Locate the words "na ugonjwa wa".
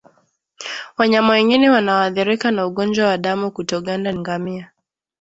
2.51-3.17